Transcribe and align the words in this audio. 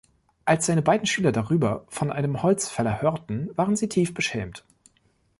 Als 0.45 0.65
seine 0.65 0.81
beiden 0.81 1.05
Schüler 1.05 1.31
darüber 1.31 1.85
von 1.89 2.11
einem 2.11 2.41
Holzfäller 2.41 3.03
hörten, 3.03 3.55
waren 3.55 3.75
sie 3.75 3.87
tief 3.87 4.15
beschämt. 4.15 4.65